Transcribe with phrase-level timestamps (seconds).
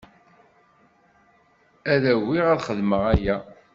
[1.93, 3.37] Ad agiɣ ad xedmeɣ aya.